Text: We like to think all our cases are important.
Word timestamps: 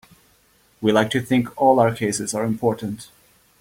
We 0.81 0.91
like 0.91 1.11
to 1.11 1.21
think 1.21 1.49
all 1.61 1.79
our 1.79 1.93
cases 1.93 2.33
are 2.33 2.43
important. 2.43 3.09